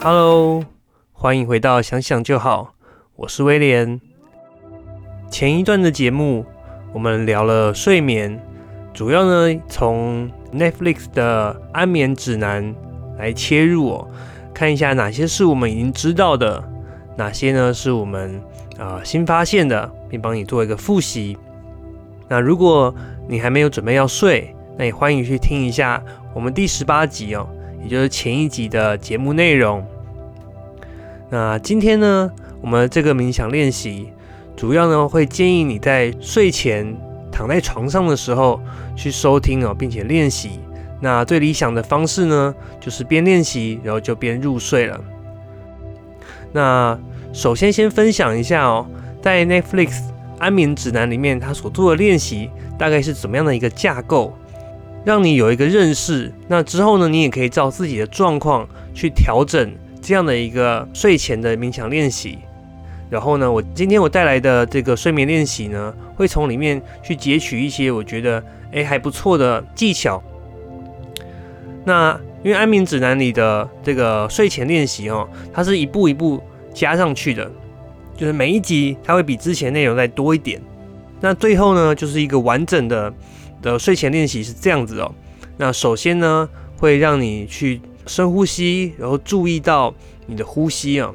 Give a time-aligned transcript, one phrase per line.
[0.00, 0.64] Hello，
[1.12, 2.72] 欢迎回到想想就好，
[3.16, 4.00] 我是威廉。
[5.28, 6.46] 前一段的节目
[6.92, 8.40] 我们聊了睡眠，
[8.94, 12.72] 主要呢从 Netflix 的安眠指南
[13.18, 14.08] 来切入哦，
[14.54, 16.62] 看一下哪些是我们已经知道的，
[17.16, 18.40] 哪些呢是我们
[18.78, 21.36] 啊新发现的，并帮你做一个复习。
[22.28, 22.94] 那如果
[23.26, 26.00] 你还没有准备要睡，那也欢迎去听一下
[26.32, 27.48] 我们第十八集哦，
[27.82, 29.84] 也就是前一集的节目内容。
[31.30, 32.30] 那今天呢，
[32.62, 34.12] 我们这个冥想练习
[34.56, 36.96] 主要呢会建议你在睡前
[37.30, 38.60] 躺在床上的时候
[38.96, 40.60] 去收听哦，并且练习。
[41.00, 44.98] 那最理想的方式呢，就是边练习然后就边入睡了。
[46.50, 46.98] 那
[47.32, 48.86] 首先先分享一下哦，
[49.22, 50.00] 在 Netflix
[50.38, 54.36] 安眠指南里面，他所做的练习大概是怎么样的一个架构？
[55.04, 62.38] 让你有一个认识，那之后呢，你也可以照自己的状况去调整这样的一个睡前的冥想练习。
[63.10, 70.22] 然后呢，我今天我带来的这个睡眠练习呢，会从里面去截取一些我觉得诶还不错的技巧。
[71.84, 77.50] 那因为安眠指南里的这个睡前练习哦，它是一步一步加上去的，
[78.16, 80.60] 就是每一集它会比之前内容再多一点。
[81.20, 83.12] 那最后呢，就是一个完整的。
[83.60, 85.12] 的睡前练习是这样子哦。
[85.56, 89.94] 那首先呢，会让你去深呼吸，然后注意到
[90.26, 91.14] 你的呼吸啊。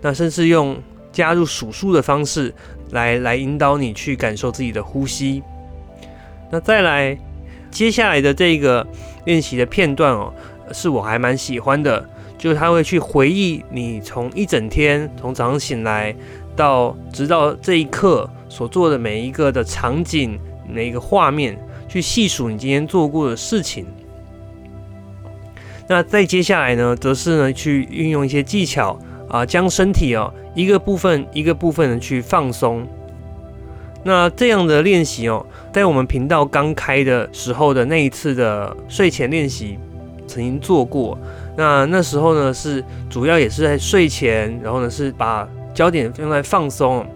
[0.00, 0.76] 那甚至用
[1.12, 2.54] 加入数数的方式
[2.92, 5.42] 来来引导你去感受自己的呼吸。
[6.50, 7.18] 那再来，
[7.70, 8.86] 接下来的这个
[9.26, 10.32] 练习的片段哦，
[10.72, 16.14] 是我还蛮喜欢的，就是他会去回忆你从一整天，从早上醒来
[16.56, 20.38] 到直到这一刻所做的每一个的场景。
[20.64, 23.84] 每一个画面去细数你今天做过的事情？
[25.92, 28.98] 那再接下来呢，则是呢去运用一些技巧
[29.28, 32.88] 啊，将身体哦一个部分一个部分的去放松。
[34.02, 39.78] 那这样的练习哦，在我们频道刚开的时候的那一次的睡前练习
[40.26, 41.18] 曾经做过。
[41.58, 47.06] 那那时候呢是主要也是在睡前，然后呢是把焦点用在放松。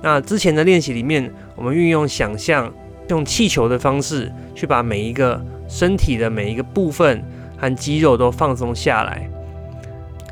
[0.00, 2.72] 那之前的练习里面，我们运用想象。
[3.10, 7.22] 用气球的方式去把每一个身体的每一个部分
[7.56, 9.28] 和肌肉都放松下来。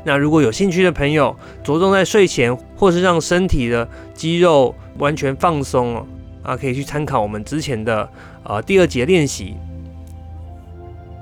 [0.03, 6.05] 那如果有兴趣的朋友，着重在睡前，或是让身体的肌肉完全放松哦，
[6.43, 8.09] 啊，可以去参考我们之前的
[8.43, 9.55] 呃第二节练习。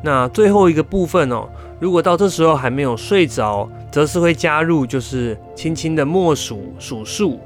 [0.03, 1.47] 那最后一个部分哦，
[1.79, 7.39] 如果到这时候还没有睡着，则是会加入就是轻轻的默数数数。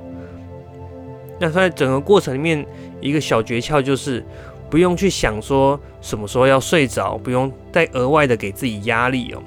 [1.38, 2.66] 那在整个过程里面。
[3.02, 4.26] 一个小诀窍就是，
[4.76, 9.42] 不用去想说什么时候要睡着，不用再额外的给自己压力哦，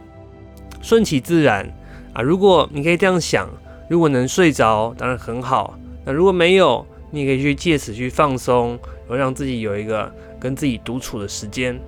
[0.81, 1.71] 顺其自然
[2.15, 2.22] 啊。
[2.22, 3.47] 如果你可以这样想，
[3.91, 5.78] 如果能睡着，当然很好。
[6.06, 8.71] 那如果没有，你也可以去借此去放松，
[9.06, 11.78] 然后让自己有一个跟自己独处的时间。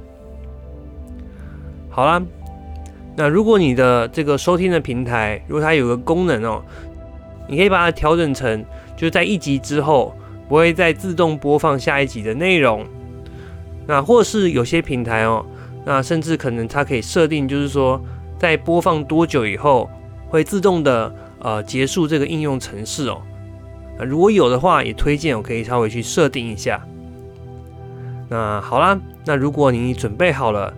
[1.88, 2.22] 好啦，
[3.16, 6.62] 那如果你的这个收听的平台，如果它有个功能哦，
[7.48, 8.62] 你可以把它调整成，
[8.94, 10.14] 就是在一集之后。
[10.46, 12.84] 不会再自动播放下一集的内容，
[13.90, 15.44] 那或是有些平台哦，
[15.84, 18.00] 那甚至可能它可以设定，就是说
[18.38, 19.90] 在播放多久以后
[20.28, 23.20] 会自动的呃结束这个应用程式哦。
[23.98, 26.80] 那如果有的话，也推荐我可以稍微去设定一下。
[28.28, 30.72] 那好啦，那如果你准备好了，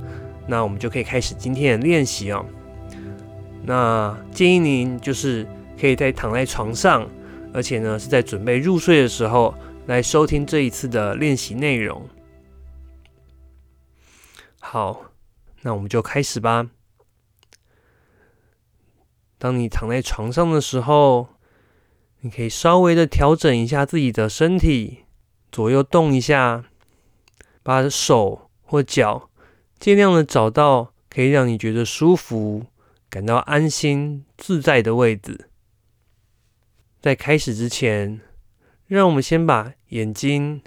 [0.46, 2.42] 那我们就可以开始今天的练习哦。
[3.66, 5.46] 那建议您就是
[5.78, 7.06] 可以在躺在床上。
[7.54, 12.00] 而且呢，是在准备入睡的时候来收听这一次的练习内容。
[14.72, 15.12] 好，
[15.60, 16.70] 那我们就开始吧。
[19.36, 21.28] 当你躺在床上的时候，
[22.20, 25.04] 你可以稍微的调整一下自己的身体，
[25.50, 26.64] 左右动一下，
[27.62, 29.28] 把手或脚
[29.78, 32.64] 尽量的找到可以让你觉得舒服、
[33.10, 35.50] 感到安心自在的位置。
[37.02, 38.22] 在开始之前，
[38.86, 40.62] 让我们先把眼睛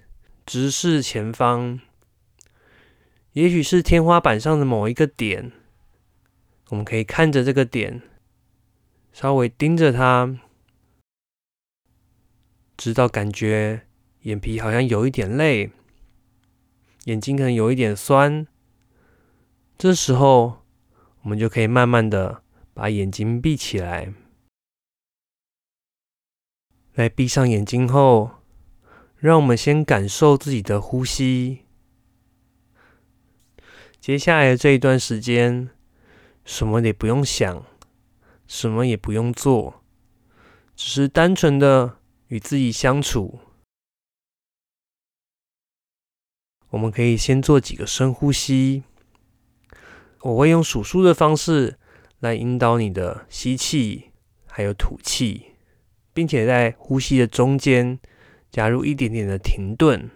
[0.46, 1.80] 直视前方，
[3.36, 5.52] 也许是天花板上的某一个点，
[6.70, 8.02] 我们可以看着这个点，
[9.12, 10.40] 稍微盯着它，
[12.78, 13.88] 直到感觉
[14.22, 15.70] 眼皮好像有一点累，
[17.04, 18.48] 眼睛可能有一点酸，
[19.78, 20.64] 这时候
[21.24, 22.42] 我们就可以慢慢的
[22.74, 24.14] 把眼睛闭起来。
[26.94, 28.32] 在闭上眼睛后，
[29.18, 31.65] 让我们先感受自己的呼吸。
[34.06, 35.68] 接下来的这一段时间，
[36.44, 37.66] 什么也不用想，
[38.46, 39.82] 什么也不用做，
[40.76, 41.98] 只是单纯的
[42.28, 43.40] 与自己相处。
[46.70, 48.84] 我们可以先做几个深呼吸，
[50.22, 51.80] 我会用数数的方式
[52.20, 54.12] 来引导你的吸气，
[54.46, 55.56] 还有吐气，
[56.14, 58.00] 并且在呼吸的中间
[58.52, 60.12] 加入一点点的停顿。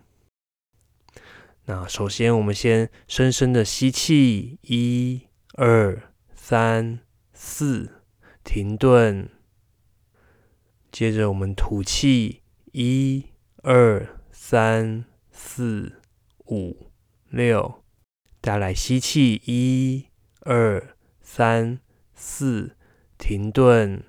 [1.71, 7.01] 那首先，我们先深深的吸气，一、二、三、
[7.31, 8.01] 四，
[8.43, 9.29] 停顿。
[10.91, 13.23] 接着我们吐气，一、
[13.61, 16.01] 二、三、四、
[16.47, 16.87] 五、
[17.29, 17.83] 六。
[18.41, 20.07] 再来吸气，一、
[20.39, 21.79] 二、三、
[22.15, 22.75] 四，
[23.19, 24.03] 停顿。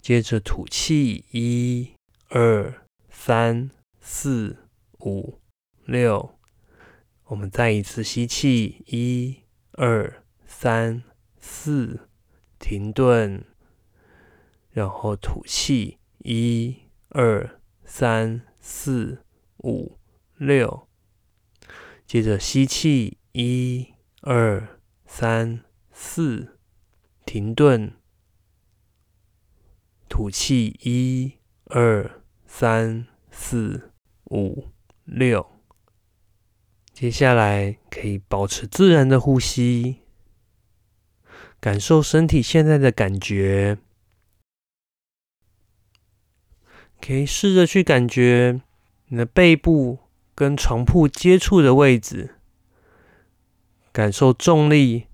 [0.00, 1.92] 接着吐气，一、
[2.30, 3.70] 二、三、
[4.00, 4.56] 四、
[4.98, 5.38] 五。
[5.88, 6.38] 六，
[7.24, 9.38] 我们再一次吸气，一、
[9.72, 11.02] 二、三、
[11.38, 12.10] 四，
[12.58, 13.42] 停顿，
[14.70, 16.76] 然后吐气，一、
[17.08, 19.24] 二、三、四、
[19.64, 19.96] 五、
[20.36, 20.86] 六，
[22.06, 26.58] 接着吸气，一、二、三、四，
[27.24, 27.94] 停顿，
[30.06, 33.94] 吐气，一、二、三、四、
[34.26, 34.68] 五、
[35.06, 35.57] 六。
[37.00, 39.98] 接下来可以保持自然的呼吸，
[41.60, 43.78] 感受身体现在的感觉。
[47.00, 48.60] 可以试着去感觉
[49.06, 50.00] 你的背部
[50.34, 52.34] 跟床铺接触的位置，
[53.92, 55.06] 感受重力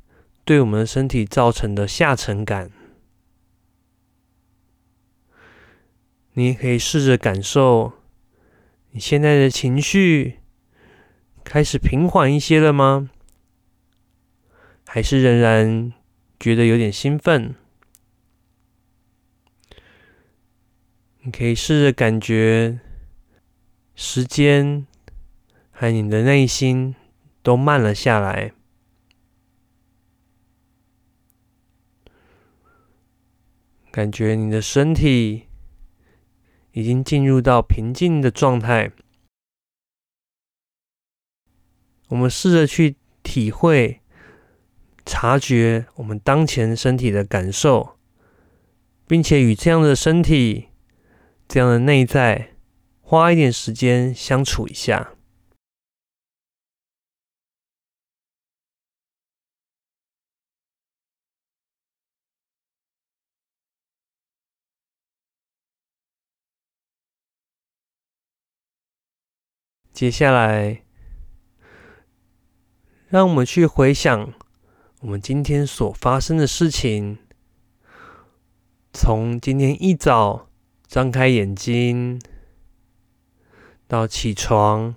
[0.47, 2.71] 对我们的身体造成的下沉感。
[6.33, 7.93] 你也可以试着感受
[8.93, 10.39] 你现在的情绪。
[11.45, 13.11] 开始平缓一些了吗？
[14.87, 15.93] 还是仍然
[16.41, 17.55] 觉得有点兴奋？
[21.21, 22.81] 你可以试着感觉
[23.95, 24.87] 时间
[25.71, 26.95] 和你的内心
[27.43, 28.53] 都慢了下来，
[33.91, 35.45] 感觉你的身体
[36.73, 38.91] 已经进入到平静的状态。
[42.09, 44.01] 我们试着去体会、
[45.05, 47.99] 察觉我们当前身体的感受，
[49.07, 50.69] 并且与这样的身体、
[51.49, 52.55] 这样的内在
[53.01, 55.13] 花一点时间相处一下。
[69.93, 70.84] 接下来。
[73.15, 74.33] 让我们去回想
[75.03, 77.19] 我们今天所发生的事情。
[78.93, 80.49] 从今天一早
[80.89, 82.21] 张开眼睛，
[83.87, 84.97] 到起床，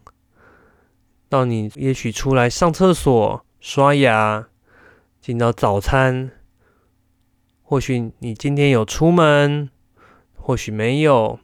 [1.30, 4.48] 到你也许出来上厕所、刷牙，
[5.22, 6.32] 进到早餐。
[7.62, 9.70] 或许你今天有出门，
[10.34, 11.40] 或许没有。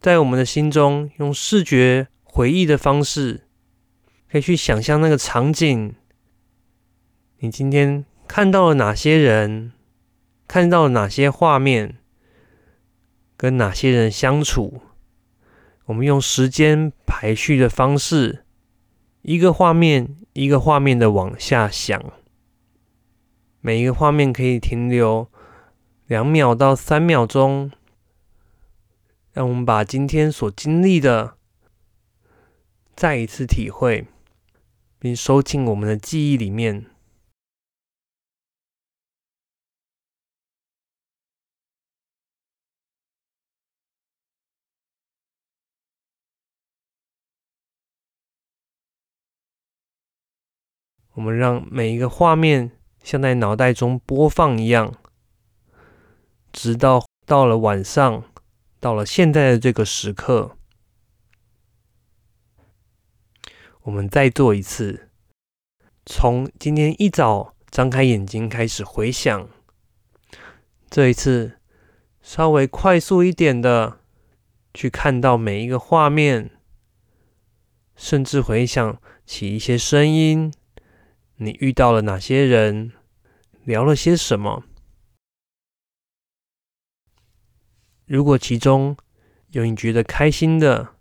[0.00, 3.45] 在我们的心中，用视觉回忆的方式。
[4.30, 5.94] 可以去想象那个场景，
[7.38, 9.72] 你今天看到了哪些人，
[10.48, 11.98] 看到了哪些画面，
[13.36, 14.82] 跟哪些人相处？
[15.84, 18.44] 我们用时间排序的方式，
[19.22, 22.12] 一个画面一个画面的往下想，
[23.60, 25.30] 每一个画面可以停留
[26.06, 27.70] 两秒到三秒钟，
[29.32, 31.36] 让我们把今天所经历的
[32.96, 34.06] 再一次体会。
[34.98, 36.86] 并收进我们的记忆里面。
[51.12, 52.72] 我们让每一个画面
[53.02, 54.94] 像在脑袋中播放一样，
[56.52, 58.24] 直到到了晚上，
[58.80, 60.55] 到了现在的这个时刻。
[63.86, 65.10] 我们再做一次，
[66.04, 69.48] 从今天一早张开眼睛开始回想。
[70.90, 71.60] 这一次
[72.20, 74.00] 稍微快速一点的
[74.74, 76.50] 去看到每一个画面，
[77.94, 80.52] 甚至回想起一些声音。
[81.36, 82.90] 你遇到了哪些人？
[83.62, 84.64] 聊了些什么？
[88.06, 88.96] 如果其中
[89.50, 90.96] 有你觉得开心的，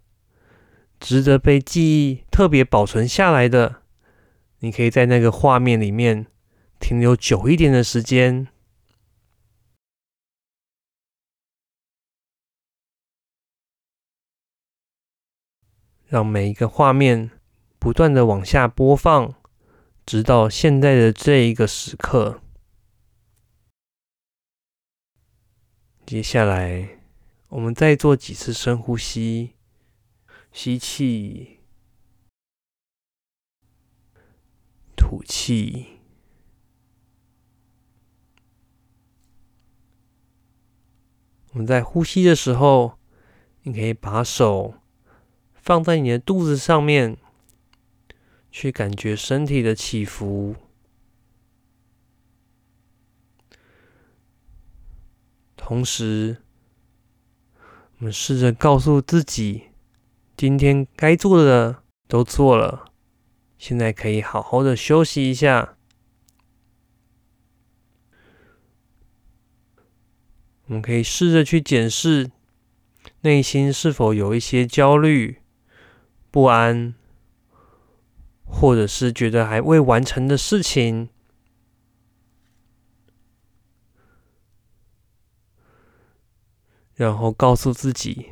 [1.00, 3.84] 值得被记忆特别保存下来的
[4.60, 6.28] 你可以在那个画面里面
[6.82, 8.50] 停留久一点的时间。
[16.08, 17.32] 让每一个画面
[17.80, 19.36] 不断的往下播放
[20.06, 22.42] 直到现在的这一个时刻。
[26.06, 27.00] 接下来
[27.48, 29.54] 我们再做几次深呼吸。
[30.52, 31.55] 吸气。
[35.06, 36.00] 吐气。
[41.52, 42.98] 我们在呼吸的时候，
[43.62, 44.74] 你可以把手
[45.54, 47.18] 放在你的肚子上面，
[48.50, 50.56] 去感觉身体的起伏。
[55.56, 56.42] 同时，
[58.00, 59.66] 我们试着告诉自己，
[60.36, 62.92] 今天该做的都做了，
[63.58, 65.78] 现在可以好好的休息一下。
[70.68, 72.32] 我们可以试着去检视
[73.22, 75.42] 内心是否有一些焦虑、
[76.32, 76.96] 不安，
[78.44, 81.10] 或者是觉得还未完成的事情。
[86.96, 88.32] 然后告诉自己，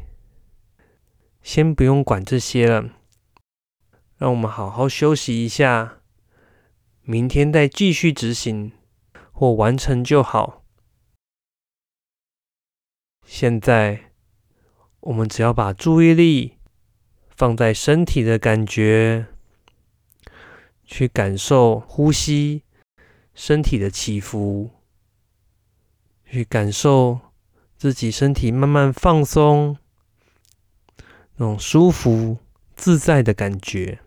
[1.42, 2.90] 先不用管这些了，
[4.24, 5.98] 让我们好好休息一下，
[7.02, 8.72] 明天再继续执行
[9.34, 10.64] 或完成就好。
[13.26, 14.14] 现在，
[15.02, 16.54] 我们只要把注意力
[17.36, 19.26] 放在身体的感觉，
[20.86, 22.64] 去感受呼吸、
[23.34, 24.70] 身体的起伏，
[26.24, 27.20] 去感受。
[27.76, 29.78] 自己身体慢慢放松，
[31.36, 32.38] 那种舒服
[32.74, 34.00] 自在的感觉。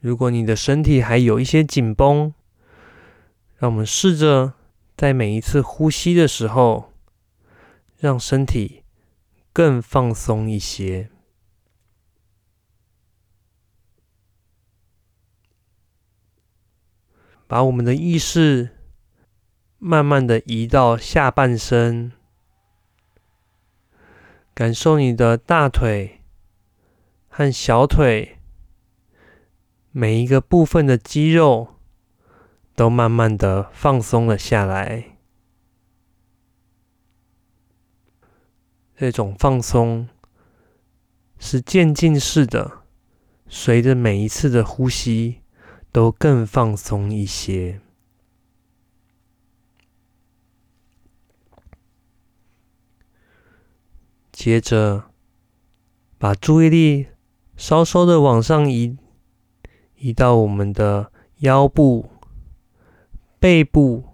[0.00, 2.32] 如果你的身体还有一些紧绷，
[3.58, 4.54] 让我们试着
[4.96, 6.92] 在每一次呼吸的时候，
[7.98, 8.82] 让身体
[9.52, 11.10] 更放松一些。
[17.46, 18.70] 把我们的意识
[19.78, 22.12] 慢慢的移到下半身，
[24.54, 26.22] 感受你的大腿
[27.28, 28.38] 和小腿
[29.92, 31.76] 每一个部分的肌肉
[32.74, 35.18] 都慢慢的放松了下来。
[38.96, 40.08] 这种放松
[41.38, 42.82] 是渐进式的，
[43.48, 45.40] 随着每一次的呼吸。
[45.92, 47.80] 都更放松一些。
[54.30, 55.10] 接着，
[56.16, 57.08] 把注意力
[57.56, 58.96] 稍稍的往上移，
[60.00, 62.10] 移到我们的腰部、
[63.38, 64.04] 背部，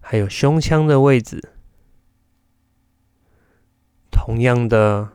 [0.00, 1.52] 还有胸腔的位置。
[4.10, 5.10] 同样的，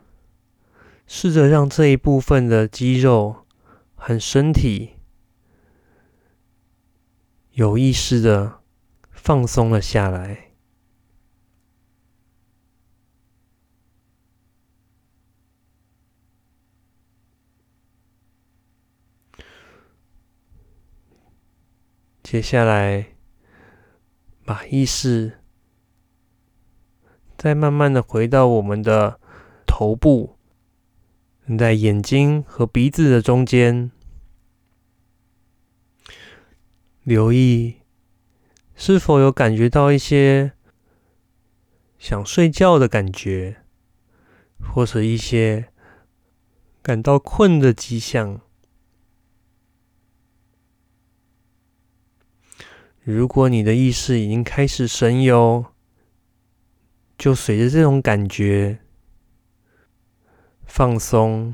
[1.08, 3.46] 试着让这一部分的肌肉
[3.96, 4.94] 和身体。
[7.54, 8.62] 有意识的
[9.12, 10.53] 放松了下来。
[22.34, 23.14] 接下来，
[24.44, 25.38] 把意识
[27.38, 29.20] 再慢慢的回到我们的
[29.68, 30.36] 头部，
[31.60, 33.92] 在眼睛和鼻子的中间。
[37.04, 37.82] 留意
[38.74, 40.54] 是否有感觉到一些
[42.00, 43.58] 想睡觉的感觉，
[44.60, 45.70] 或者一些
[46.82, 48.42] 感到困的迹象。
[53.04, 55.66] 如果你的意识已经开始神游，
[57.18, 58.80] 就随着这种感觉
[60.66, 61.54] 放松。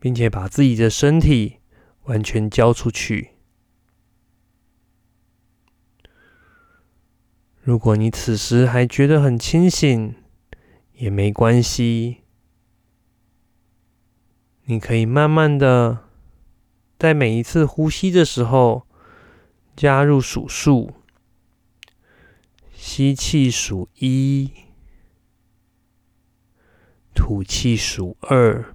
[0.00, 1.58] 并且把自己的身体
[2.04, 3.32] 完全交出去。
[7.60, 10.14] 如果你此时还觉得很清醒，
[10.94, 12.18] 也没关系。
[14.66, 16.07] 你可以慢慢的
[16.98, 18.84] 在每一次呼吸的时候
[19.76, 20.94] 加入数数，
[22.74, 24.50] 吸气数一，
[27.14, 28.74] 吐气数二。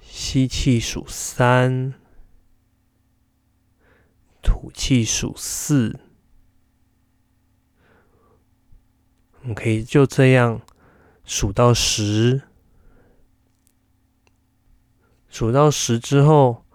[0.00, 1.94] 吸气数三，
[4.42, 6.00] 吐气数四。
[9.42, 10.62] 我们可以就这样
[11.24, 12.42] 数到十，
[15.32, 16.66] 数到十之后，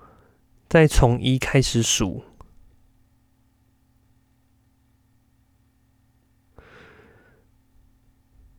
[0.68, 2.24] 再从一开始数，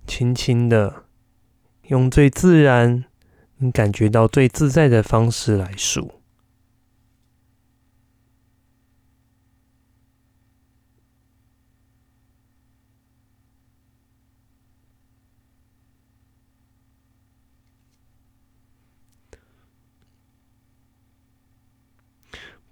[0.07, 1.07] 轻轻的，
[1.89, 3.07] 用最自然、
[3.57, 6.18] 你感觉到最自在的方式来数。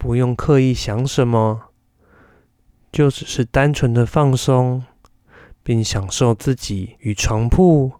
[0.07, 1.73] 不用刻意想什么，
[2.93, 4.85] 就只是单纯的放松，
[5.65, 7.91] 并享受自己与床铺、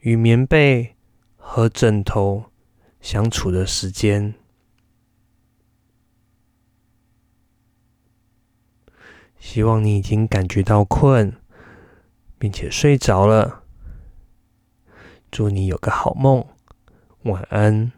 [0.00, 0.96] 与棉被
[1.36, 2.46] 和枕头
[3.00, 4.34] 相处的时间。
[9.38, 11.32] 希望你已经感觉到困，
[12.36, 13.62] 并且睡着了。
[15.30, 16.44] 祝你有个好梦，
[17.22, 17.92] 晚安。